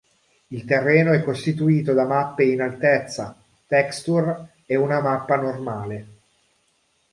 [0.47, 3.35] Il terreno è costituito da mappe in altezza,
[3.67, 6.07] texture e una mappa normale.